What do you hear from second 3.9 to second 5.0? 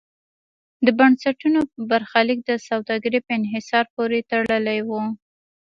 پورې تړلی و.